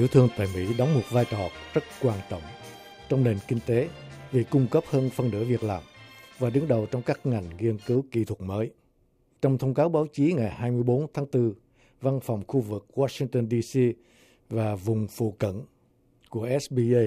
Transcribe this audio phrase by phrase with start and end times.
[0.00, 2.42] tiểu thương tại Mỹ đóng một vai trò rất quan trọng
[3.08, 3.88] trong nền kinh tế
[4.30, 5.82] vì cung cấp hơn phân nửa việc làm
[6.38, 8.70] và đứng đầu trong các ngành nghiên cứu kỹ thuật mới.
[9.42, 11.54] Trong thông cáo báo chí ngày 24 tháng 4,
[12.00, 13.98] văn phòng khu vực Washington DC
[14.48, 15.60] và vùng phụ cận
[16.28, 17.02] của SBA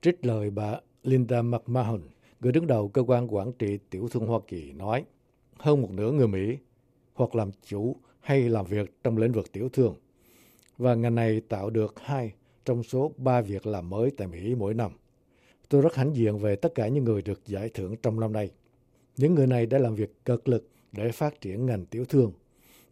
[0.00, 2.00] trích lời bà Linda McMahon,
[2.40, 5.04] người đứng đầu cơ quan quản trị tiểu thương Hoa Kỳ nói,
[5.58, 6.58] hơn một nửa người Mỹ
[7.14, 9.94] hoặc làm chủ hay làm việc trong lĩnh vực tiểu thương
[10.78, 12.32] và ngành này tạo được hai
[12.64, 14.92] trong số ba việc làm mới tại Mỹ mỗi năm.
[15.68, 18.50] Tôi rất hãnh diện về tất cả những người được giải thưởng trong năm nay.
[19.16, 22.32] Những người này đã làm việc cực lực để phát triển ngành tiểu thương,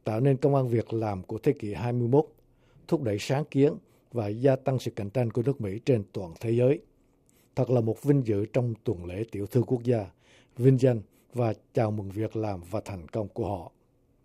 [0.04, 2.26] tạo nên công an việc làm của thế kỷ 21,
[2.88, 3.72] thúc đẩy sáng kiến
[4.12, 6.80] và gia tăng sự cạnh tranh của nước Mỹ trên toàn thế giới.
[7.56, 10.10] Thật là một vinh dự trong tuần lễ tiểu thư quốc gia,
[10.56, 11.00] vinh danh
[11.34, 13.72] và chào mừng việc làm và thành công của họ.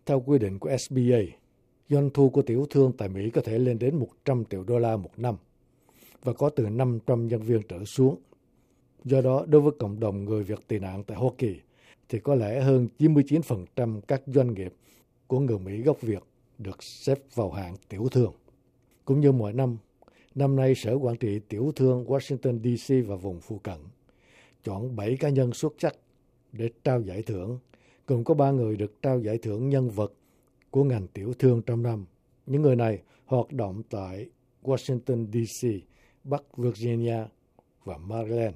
[0.06, 1.20] Theo quy định của SBA,
[1.90, 4.98] doanh thu của tiểu thương tại Mỹ có thể lên đến 100 triệu đô la
[4.98, 5.36] một năm
[6.24, 8.16] và có từ 500 nhân viên trở xuống.
[9.04, 11.60] Do đó, đối với cộng đồng người Việt tị nạn tại Hoa Kỳ,
[12.10, 14.74] thì có lẽ hơn 99% các doanh nghiệp
[15.28, 16.24] của người Mỹ gốc Việt
[16.58, 18.34] được xếp vào hạng tiểu thương.
[19.06, 19.78] Cũng như mọi năm,
[20.36, 23.78] năm nay Sở Quản trị Tiểu thương Washington DC và vùng phụ cận
[24.64, 25.96] chọn 7 cá nhân xuất sắc
[26.52, 27.60] để trao giải thưởng,
[28.06, 30.14] cùng có 3 người được trao giải thưởng nhân vật
[30.72, 32.06] của ngành tiểu thương trong năm.
[32.46, 34.30] Những người này hoạt động tại
[34.64, 35.68] Washington DC,
[36.24, 37.18] Bắc Virginia
[37.84, 38.56] và Maryland.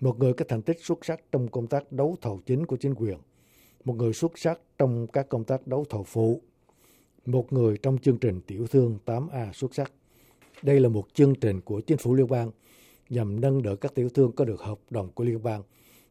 [0.00, 2.94] Một người có thành tích xuất sắc trong công tác đấu thầu chính của chính
[2.94, 3.18] quyền,
[3.84, 6.42] một người xuất sắc trong các công tác đấu thầu phụ,
[7.26, 9.92] một người trong chương trình tiểu thương 8A xuất sắc.
[10.62, 12.50] Đây là một chương trình của chính phủ liên bang
[13.08, 15.62] nhằm nâng đỡ các tiểu thương có được hợp đồng của liên bang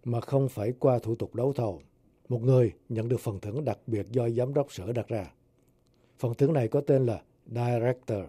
[0.03, 1.81] mà không phải qua thủ tục đấu thầu.
[2.29, 5.31] Một người nhận được phần thưởng đặc biệt do giám đốc sở đặt ra.
[6.19, 8.25] Phần thưởng này có tên là Director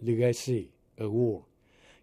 [0.00, 1.40] Legacy Award,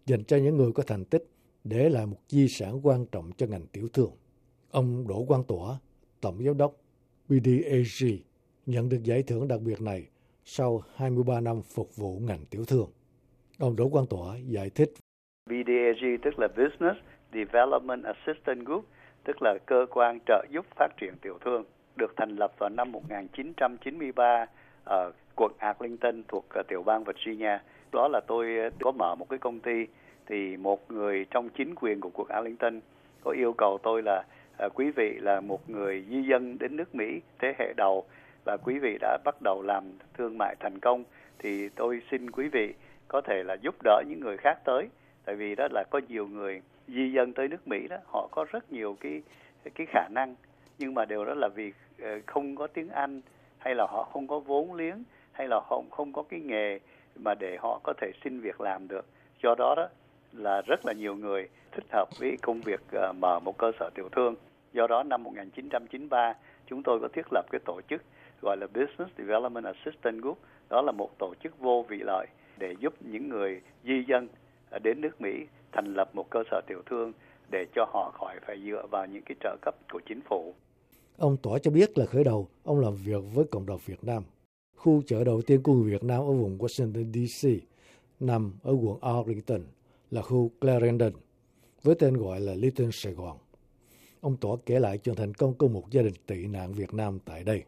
[0.06, 1.30] dành cho những người có thành tích
[1.64, 4.12] để lại một di sản quan trọng cho ngành tiểu thương.
[4.72, 5.80] Ông Đỗ Quang Tỏa,
[6.22, 6.76] Tổng Giám đốc
[7.30, 8.08] BDAG,
[8.66, 10.08] nhận được giải thưởng đặc biệt này
[10.46, 12.90] sau 23 năm phục vụ ngành tiểu thương.
[13.60, 14.94] Ông Đỗ Quang Tỏa giải thích.
[15.46, 17.00] BDAG tức là Business
[17.34, 18.86] Development Assistant Group,
[19.24, 21.64] tức là cơ quan trợ giúp phát triển tiểu thương,
[21.96, 24.46] được thành lập vào năm 1993
[24.86, 27.58] ở quận Arlington thuộc ờ, tiểu bang Virginia.
[27.92, 29.88] Đó là tôi ờ, có mở một cái công ty
[30.26, 32.80] thì một người trong chính quyền của quận Arlington
[33.24, 34.24] có yêu cầu tôi là
[34.58, 38.04] à, quý vị là một người di dân đến nước Mỹ thế hệ đầu
[38.46, 39.84] và quý vị đã bắt đầu làm
[40.18, 41.04] thương mại thành công
[41.40, 42.74] thì tôi xin quý vị
[43.08, 44.90] có thể là giúp đỡ những người khác tới
[45.26, 46.62] tại vì đó là có nhiều người
[46.96, 49.22] di dân tới nước Mỹ đó, họ có rất nhiều cái
[49.76, 50.36] cái khả năng,
[50.78, 53.22] nhưng mà đều đó là vì ờ, không có tiếng Anh,
[53.58, 56.80] hay là họ không có vốn liếng, hay là họ không có cái nghề
[57.16, 59.06] mà để họ có thể xin việc làm được.
[59.44, 59.88] Do đó đó
[60.34, 63.90] là rất là nhiều người thích hợp với công việc ờ, mở một cơ sở
[63.96, 64.36] tiểu thương.
[64.74, 66.34] Do đó năm 1993
[66.68, 68.02] chúng tôi có thiết lập cái tổ chức
[68.42, 70.40] gọi là Business Development Assistance Group.
[70.70, 72.28] Đó là một tổ chức vô vị lợi
[72.58, 74.28] để giúp những người di dân
[74.84, 77.14] đến nước Mỹ thành lập một cơ sở tiểu thương
[77.52, 80.54] để cho họ khỏi phải dựa vào những cái trợ cấp của chính phủ.
[81.18, 84.24] Ông Tỏa cho biết là khởi đầu ông làm việc với cộng đồng Việt Nam.
[84.76, 87.50] Khu chợ đầu tiên của người Việt Nam ở vùng Washington DC
[88.20, 89.62] nằm ở quận Arlington
[90.12, 91.12] là khu Clarendon
[91.84, 93.38] với tên gọi là Little Sài Gòn.
[94.22, 97.20] Ông Tỏa kể lại chuyện thành công của một gia đình tị nạn Việt Nam
[97.26, 97.64] tại đây.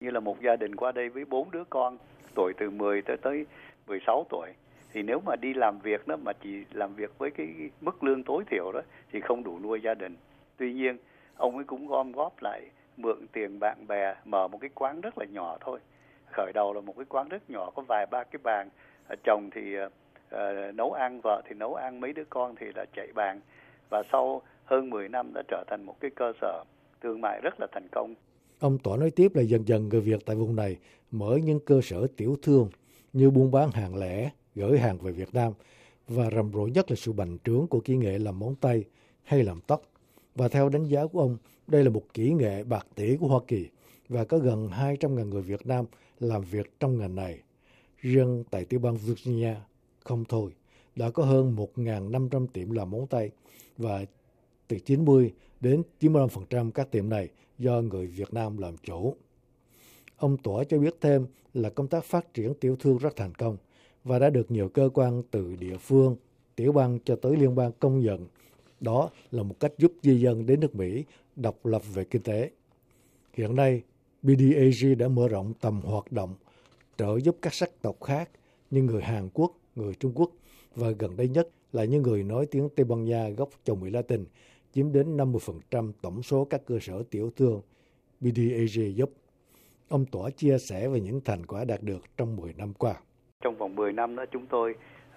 [0.00, 1.98] Như là một gia đình qua đây với bốn đứa con,
[2.34, 3.46] tuổi từ 10 tới tới
[3.86, 4.48] 16 tuổi.
[4.92, 7.46] Thì nếu mà đi làm việc đó mà chỉ làm việc với cái
[7.80, 8.80] mức lương tối thiểu đó
[9.12, 10.16] thì không đủ nuôi gia đình.
[10.56, 10.96] Tuy nhiên,
[11.36, 15.18] ông ấy cũng gom góp lại mượn tiền bạn bè mở một cái quán rất
[15.18, 15.78] là nhỏ thôi.
[16.32, 18.68] Khởi đầu là một cái quán rất nhỏ có vài ba cái bàn,
[19.08, 22.84] à, chồng thì uh, nấu ăn vợ thì nấu ăn mấy đứa con thì là
[22.96, 23.40] chạy bàn
[23.90, 26.64] và sau hơn 10 năm đã trở thành một cái cơ sở
[27.02, 28.14] thương mại rất là thành công.
[28.60, 30.76] Ông Tỏ nói tiếp là dần dần người Việt tại vùng này
[31.10, 32.68] mở những cơ sở tiểu thương
[33.12, 35.52] như buôn bán hàng lẻ, gửi hàng về Việt Nam
[36.08, 38.84] và rầm rộ nhất là sự bành trướng của kỹ nghệ làm móng tay
[39.22, 39.82] hay làm tóc.
[40.34, 41.36] Và theo đánh giá của ông,
[41.66, 43.68] đây là một kỹ nghệ bạc tỷ của Hoa Kỳ
[44.08, 45.84] và có gần 200.000 người Việt Nam
[46.20, 47.42] làm việc trong ngành này.
[47.98, 49.54] Riêng tại tiểu bang Virginia,
[50.04, 50.52] không thôi,
[50.96, 53.30] đã có hơn 1.500 tiệm làm móng tay
[53.78, 54.04] và
[54.68, 57.28] từ 90 đến 95% các tiệm này
[57.58, 59.16] do người Việt Nam làm chủ.
[60.16, 63.56] Ông Tỏa cho biết thêm là công tác phát triển tiểu thương rất thành công
[64.06, 66.16] và đã được nhiều cơ quan từ địa phương,
[66.56, 68.26] tiểu bang cho tới liên bang công nhận.
[68.80, 71.04] Đó là một cách giúp di dân đến nước Mỹ
[71.36, 72.50] độc lập về kinh tế.
[73.32, 73.82] Hiện nay,
[74.22, 76.34] BDAG đã mở rộng tầm hoạt động
[76.98, 78.30] trợ giúp các sắc tộc khác
[78.70, 80.30] như người Hàn Quốc, người Trung Quốc
[80.74, 83.90] và gần đây nhất là những người nói tiếng Tây Ban Nha gốc chồng người
[83.90, 84.24] Latin
[84.72, 87.62] chiếm đến 50% tổng số các cơ sở tiểu thương
[88.20, 89.10] BDAG giúp.
[89.88, 93.00] Ông Tỏa chia sẻ về những thành quả đạt được trong 10 năm qua.
[93.46, 94.74] Trong vòng 10 năm đó chúng tôi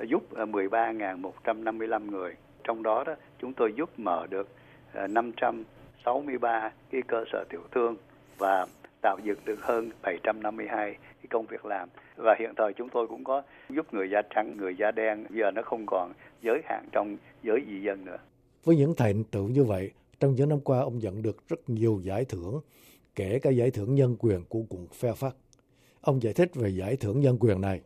[0.07, 2.35] giúp ờ, 13.155 người.
[2.63, 4.47] Trong đó đó chúng tôi giúp mở được
[4.93, 7.95] ờ, 563 cái cơ sở tiểu thương
[8.37, 8.65] và
[9.01, 13.23] tạo dựng được hơn 752 cái công việc làm và hiện thời chúng tôi cũng
[13.23, 16.11] có giúp người da trắng, người da đen giờ nó không còn
[16.41, 18.17] giới hạn trong giới dị dân nữa.
[18.63, 21.99] Với những thành tựu như vậy, trong những năm qua ông nhận được rất nhiều
[22.03, 22.61] giải thưởng,
[23.15, 25.31] kể cả giải thưởng nhân quyền của quận Fairfax.
[26.01, 27.81] Ông giải thích về giải thưởng nhân quyền này.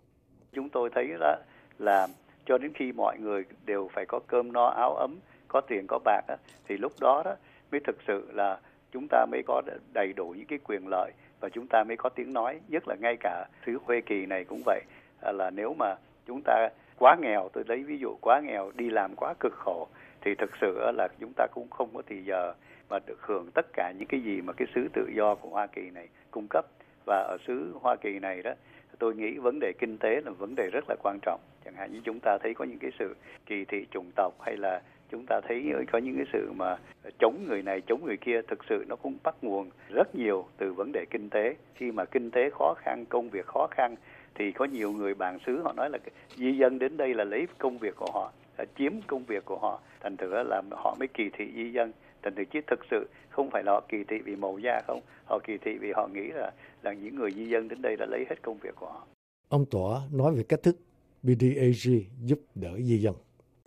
[0.54, 1.36] Chúng tôi thấy đó
[1.80, 2.08] là
[2.46, 5.16] cho đến khi mọi người đều phải có cơm no áo ấm,
[5.48, 6.36] có tiền có bạc đó,
[6.68, 7.36] thì lúc đó đó
[7.72, 8.60] mới thực sự là
[8.92, 9.62] chúng ta mới có
[9.94, 12.60] đầy đủ những cái quyền lợi và chúng ta mới có tiếng nói.
[12.68, 14.82] Nhất là ngay cả thứ Huê Kỳ này cũng vậy
[15.22, 15.96] à, là nếu mà
[16.28, 19.88] chúng ta quá nghèo tôi lấy ví dụ quá nghèo đi làm quá cực khổ
[20.22, 22.54] thì thực sự là chúng ta cũng không có thì giờ
[22.90, 25.68] mà được hưởng tất cả những cái gì mà cái xứ tự do của Hoa
[25.68, 26.66] Kỳ này cung cấp.
[27.06, 28.52] Và ở xứ Hoa Kỳ này đó
[29.00, 31.40] tôi nghĩ vấn đề kinh tế là vấn đề rất là quan trọng.
[31.66, 34.58] Chẳng hạn như chúng ta thấy có những cái sự kỳ thị chủng tộc hay
[34.58, 34.82] là
[35.12, 36.78] chúng ta thấy có những cái sự mà
[37.20, 40.74] chống người này, chống người kia, thực sự nó cũng bắt nguồn rất nhiều từ
[40.74, 41.56] vấn đề kinh tế.
[41.76, 43.96] Khi mà kinh tế khó khăn, công việc khó khăn,
[44.36, 45.98] thì có nhiều người bản xứ họ nói là
[46.36, 48.32] di dân đến đây là lấy công việc của họ
[48.78, 49.80] chiếm công việc của họ.
[50.00, 51.92] Thành thử là họ mới kỳ thị di dân
[52.24, 55.02] thành thử chứ thực sự không phải là họ kỳ thị vì màu da không
[55.26, 58.06] họ kỳ thị vì họ nghĩ là là những người di dân đến đây là
[58.06, 59.06] lấy hết công việc của họ
[59.50, 60.76] ông tỏa nói về cách thức
[61.24, 63.14] BDAG giúp đỡ di dân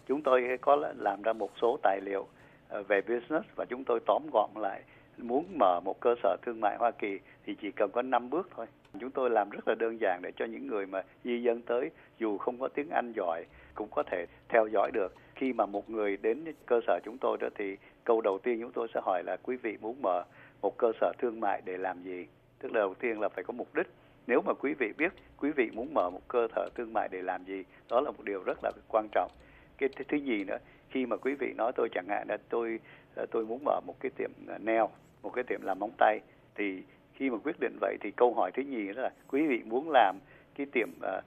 [0.06, 2.26] chúng tôi có làm ra một số tài liệu
[2.68, 4.82] ờ, về business và chúng tôi tóm gọn lại
[5.18, 8.48] muốn mở một cơ sở thương mại Hoa Kỳ thì chỉ cần có 5 bước
[8.56, 8.66] thôi.
[9.00, 11.90] Chúng tôi làm rất là đơn giản để cho những người mà di dân tới
[12.18, 13.44] dù không có tiếng Anh giỏi
[13.74, 15.14] cũng có thể theo dõi được.
[15.34, 17.76] Khi mà một người đến cơ sở chúng tôi đó thì
[18.06, 20.22] câu đầu tiên chúng tôi sẽ hỏi là quý vị muốn mở
[20.62, 22.26] một cơ sở thương mại để làm gì?
[22.58, 23.86] Tức là đầu tiên là phải có mục đích.
[24.26, 27.22] Nếu mà quý vị biết quý vị muốn mở một cơ sở thương mại để
[27.22, 29.30] làm gì, đó là một điều rất là quan trọng
[29.78, 30.58] cái thứ gì nữa
[30.90, 32.80] khi mà quý vị nói tôi chẳng hạn là tôi
[33.14, 34.84] ờ, tôi muốn mở một cái tiệm ờ, nail
[35.22, 36.20] một cái tiệm làm móng tay
[36.54, 36.82] thì
[37.14, 39.90] khi mà quyết định vậy thì câu hỏi thứ nhì đó là quý vị muốn
[39.90, 40.18] làm
[40.54, 41.24] cái tiệm uh,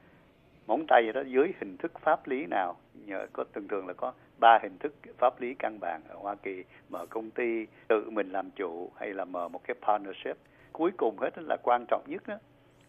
[0.67, 4.13] móng tay đó dưới hình thức pháp lý nào nhờ có thường thường là có
[4.39, 8.31] ba hình thức pháp lý căn bản ở Hoa Kỳ mở công ty tự mình
[8.31, 10.37] làm chủ hay là mở một cái partnership.
[10.71, 12.37] Cuối cùng hết là quan trọng nhất đó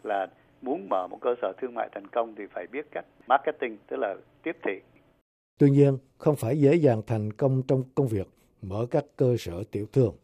[0.03, 0.27] là
[0.63, 3.97] muốn mở một cơ sở thương mại thành công thì phải biết cách marketing tức
[4.01, 4.81] là tiếp thị.
[5.59, 8.29] Tuy nhiên, không phải dễ dàng thành công trong công việc
[8.63, 10.15] mở các cơ sở tiểu thương.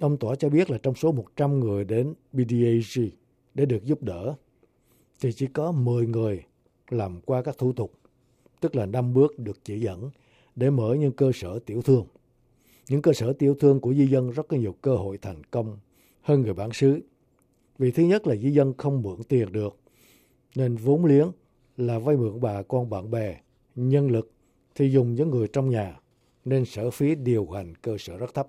[0.00, 3.04] Ông Tỏa cho biết là trong số 100 người đến BDAG
[3.54, 4.34] để được giúp đỡ,
[5.20, 6.44] thì chỉ có 10 người
[6.88, 7.92] làm qua các thủ tục,
[8.60, 10.10] tức là năm bước được chỉ dẫn
[10.58, 12.06] để mở những cơ sở tiểu thương.
[12.88, 15.78] Những cơ sở tiểu thương của di dân rất có nhiều cơ hội thành công
[16.22, 17.00] hơn người bản xứ.
[17.78, 19.76] Vì thứ nhất là di dân không mượn tiền được,
[20.54, 21.32] nên vốn liếng
[21.76, 23.40] là vay mượn bà con bạn bè,
[23.74, 24.32] nhân lực
[24.74, 26.00] thì dùng những người trong nhà,
[26.44, 28.48] nên sở phí điều hành cơ sở rất thấp.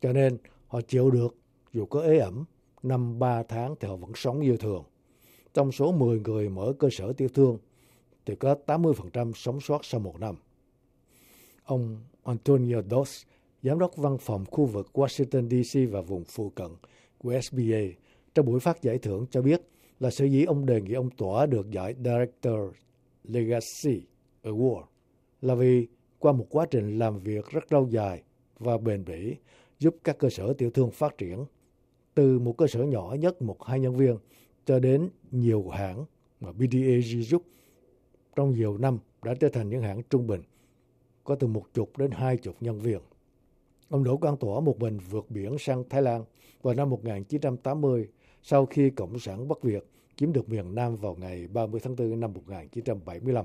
[0.00, 0.36] Cho nên
[0.66, 1.36] họ chịu được
[1.72, 2.44] dù có ế ẩm,
[2.82, 4.84] năm ba tháng thì họ vẫn sống như thường.
[5.54, 7.58] Trong số 10 người mở cơ sở tiểu thương
[8.26, 10.36] thì có 80% sống sót sau một năm.
[11.64, 13.22] Ông Antonio Dos,
[13.62, 16.68] giám đốc văn phòng khu vực Washington DC và vùng phụ cận
[17.18, 17.80] của SBA,
[18.34, 19.62] trong buổi phát giải thưởng cho biết
[20.00, 22.60] là sở dĩ ông đề nghị ông tỏa được giải Director
[23.24, 24.06] Legacy
[24.42, 24.82] Award
[25.42, 25.86] là vì
[26.18, 28.22] qua một quá trình làm việc rất lâu dài
[28.58, 29.36] và bền bỉ
[29.78, 31.44] giúp các cơ sở tiểu thương phát triển
[32.14, 34.16] từ một cơ sở nhỏ nhất một hai nhân viên
[34.66, 36.04] cho đến nhiều hãng
[36.40, 37.42] mà BDAG giúp
[38.36, 40.42] trong nhiều năm đã trở thành những hãng trung bình
[41.24, 43.00] có từ một chục đến hai chục nhân viên.
[43.88, 46.24] Ông Đỗ Quang Tỏa một mình vượt biển sang Thái Lan
[46.62, 48.08] vào năm 1980
[48.42, 52.20] sau khi Cộng sản Bắc Việt chiếm được miền Nam vào ngày 30 tháng 4
[52.20, 53.44] năm 1975.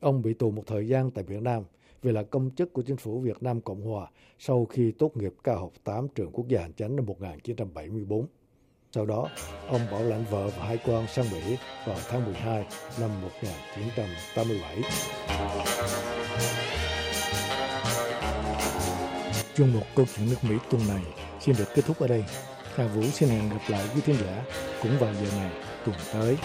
[0.00, 1.64] Ông bị tù một thời gian tại Việt Nam
[2.02, 5.34] vì là công chức của chính phủ Việt Nam Cộng Hòa sau khi tốt nghiệp
[5.44, 8.26] cao học 8 trường quốc gia hành chánh năm 1974.
[8.92, 9.28] Sau đó,
[9.68, 12.66] ông bảo lãnh vợ và hai con sang Mỹ vào tháng 12
[13.00, 15.99] năm 1987.
[19.60, 21.02] Chung một câu chuyện nước Mỹ tuần này
[21.40, 22.24] xin được kết thúc ở đây.
[22.74, 24.44] Hà Vũ xin hẹn gặp lại quý thính giả
[24.82, 25.50] cũng vào giờ này
[25.84, 26.36] tuần tới.